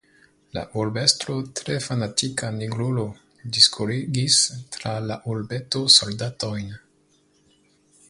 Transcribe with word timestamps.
La 0.57 0.61
urbestro, 0.83 1.35
tre 1.59 1.75
fanatika 1.89 2.49
Nigrulo, 2.57 3.05
diskurigis 3.59 4.41
tra 4.77 4.97
la 5.13 5.23
urbeto 5.35 5.87
soldatojn. 6.01 6.77